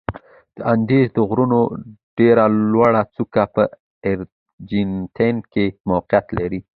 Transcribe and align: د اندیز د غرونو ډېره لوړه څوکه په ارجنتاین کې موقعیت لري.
د 0.57 0.57
اندیز 0.73 1.07
د 1.13 1.17
غرونو 1.29 1.59
ډېره 2.17 2.45
لوړه 2.71 3.01
څوکه 3.15 3.43
په 3.53 3.63
ارجنتاین 4.11 5.37
کې 5.53 5.65
موقعیت 5.89 6.27
لري. 6.37 6.59